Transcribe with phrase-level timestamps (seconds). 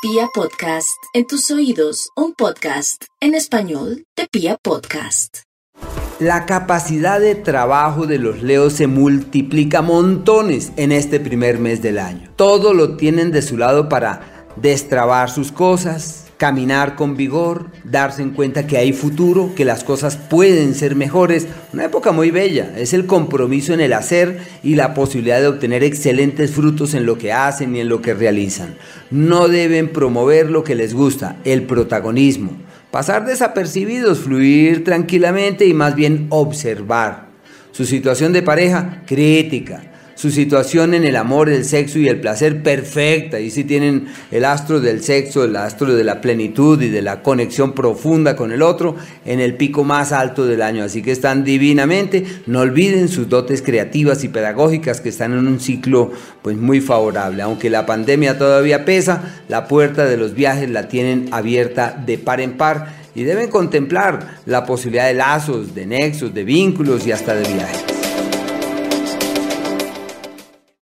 [0.00, 5.38] Pia Podcast, en tus oídos, un podcast en español de Pia Podcast.
[6.20, 11.98] La capacidad de trabajo de los leos se multiplica montones en este primer mes del
[11.98, 12.30] año.
[12.36, 18.30] Todo lo tienen de su lado para destrabar sus cosas, caminar con vigor, darse en
[18.30, 21.48] cuenta que hay futuro, que las cosas pueden ser mejores.
[21.72, 25.82] Una época muy bella, es el compromiso en el hacer y la posibilidad de obtener
[25.82, 28.76] excelentes frutos en lo que hacen y en lo que realizan.
[29.10, 32.52] No deben promover lo que les gusta, el protagonismo.
[32.92, 37.28] Pasar desapercibidos, fluir tranquilamente y más bien observar.
[37.72, 39.87] Su situación de pareja, crítica
[40.18, 43.38] su situación en el amor, el sexo y el placer perfecta.
[43.38, 47.22] Y si tienen el astro del sexo, el astro de la plenitud y de la
[47.22, 50.82] conexión profunda con el otro en el pico más alto del año.
[50.82, 52.24] Así que están divinamente.
[52.46, 56.10] No olviden sus dotes creativas y pedagógicas que están en un ciclo
[56.42, 57.40] pues muy favorable.
[57.42, 62.40] Aunque la pandemia todavía pesa, la puerta de los viajes la tienen abierta de par
[62.40, 67.36] en par y deben contemplar la posibilidad de lazos, de nexos, de vínculos y hasta
[67.36, 67.87] de viajes.